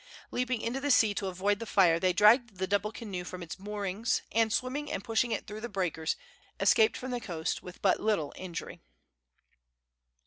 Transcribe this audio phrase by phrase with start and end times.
[0.31, 3.59] Leaping into the sea to avoid the fire, they dragged the double canoe from its
[3.59, 6.15] moorings, and, swimming and pushing it through the breakers,
[6.59, 8.81] escaped from the coast with but little injury.